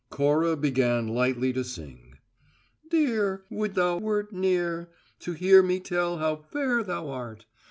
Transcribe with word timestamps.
Cora 0.09 0.55
began 0.57 1.07
lightly 1.09 1.53
to 1.53 1.63
sing:... 1.63 2.17
"Dear, 2.89 3.45
Would 3.51 3.75
thou 3.75 3.99
wert 3.99 4.33
near 4.33 4.89
To 5.19 5.33
hear 5.33 5.61
me 5.61 5.79
tell 5.79 6.17
how 6.17 6.37
fair 6.37 6.81
thou 6.81 7.09
art! 7.11 7.45